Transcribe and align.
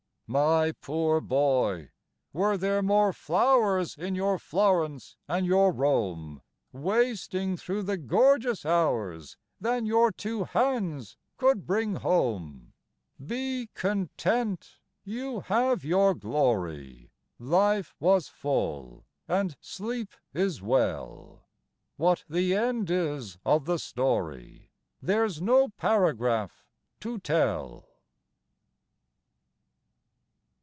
My 0.33 0.71
poor 0.79 1.19
boy, 1.19 1.89
were 2.31 2.55
there 2.57 2.81
more 2.81 3.11
flowers 3.11 3.97
In 3.97 4.15
your 4.15 4.39
Florence 4.39 5.17
and 5.27 5.45
your 5.45 5.73
Rome, 5.73 6.41
Wasting 6.71 7.57
through 7.57 7.83
the 7.83 7.97
gorgeous 7.97 8.65
hours, 8.65 9.35
Than 9.59 9.85
your 9.85 10.09
two 10.09 10.45
hands 10.45 11.17
could 11.35 11.65
bring 11.67 11.95
home? 11.97 12.71
Be 13.21 13.71
content; 13.73 14.77
you 15.03 15.41
have 15.41 15.83
your 15.83 16.13
glory; 16.15 17.11
Life 17.37 17.93
was 17.99 18.29
full 18.29 19.03
and 19.27 19.57
sleep 19.59 20.13
is 20.33 20.61
well. 20.61 21.43
What 21.97 22.23
the 22.29 22.55
end 22.55 22.89
is 22.89 23.37
of 23.45 23.65
the 23.65 23.77
story, 23.77 24.69
There's 25.01 25.41
no 25.41 25.67
paragraph 25.67 26.65
to 27.01 27.19
tell. 27.19 27.89